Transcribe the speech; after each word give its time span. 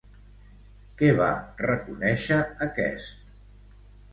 Què 1.01 1.09
va 1.19 1.27
reconèixer 1.65 2.41
aquest? 2.69 3.25